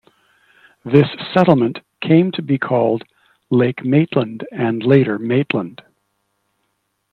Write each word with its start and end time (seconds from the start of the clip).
This 0.83 1.05
settlement 1.31 1.77
came 2.01 2.31
to 2.31 2.41
be 2.41 2.57
called 2.57 3.03
Lake 3.51 3.85
Maitland, 3.85 4.43
and 4.51 4.81
later 4.81 5.19
Maitland. 5.19 5.83